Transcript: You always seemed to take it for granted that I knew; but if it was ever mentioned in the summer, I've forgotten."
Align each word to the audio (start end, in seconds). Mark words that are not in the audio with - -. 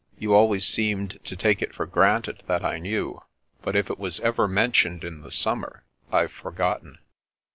You 0.17 0.33
always 0.33 0.65
seemed 0.65 1.19
to 1.25 1.35
take 1.35 1.61
it 1.61 1.75
for 1.75 1.85
granted 1.85 2.41
that 2.47 2.65
I 2.65 2.79
knew; 2.79 3.21
but 3.61 3.75
if 3.75 3.87
it 3.91 3.99
was 3.99 4.19
ever 4.21 4.47
mentioned 4.47 5.03
in 5.03 5.21
the 5.21 5.29
summer, 5.29 5.83
I've 6.11 6.31
forgotten." 6.31 6.97